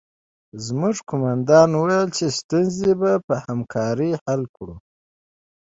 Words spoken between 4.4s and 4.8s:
کوو